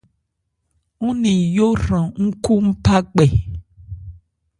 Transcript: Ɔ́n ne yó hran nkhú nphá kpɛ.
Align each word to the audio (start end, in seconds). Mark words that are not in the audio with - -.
Ɔ́n 1.05 1.13
ne 1.21 1.31
yó 1.55 1.67
hran 1.81 2.05
nkhú 2.25 2.53
nphá 2.69 2.97
kpɛ. 3.11 3.25